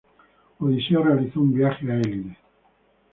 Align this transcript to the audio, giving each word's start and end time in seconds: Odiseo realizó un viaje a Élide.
Odiseo 0.59 1.03
realizó 1.03 1.41
un 1.41 1.53
viaje 1.53 1.91
a 1.91 1.97
Élide. 1.99 2.35